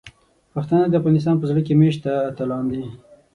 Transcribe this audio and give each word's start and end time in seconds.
پښتانه 0.53 0.85
د 0.89 0.93
افغانستان 1.01 1.35
په 1.39 1.45
زړه 1.49 1.61
کې 1.67 1.79
میشته 1.81 2.11
اتلان 2.29 2.63
دي. 2.71 2.83